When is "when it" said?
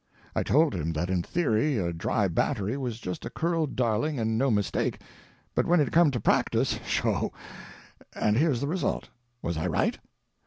5.67-5.91